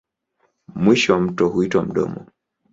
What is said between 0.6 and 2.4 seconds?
Mwisho wa mto huitwa mdomo.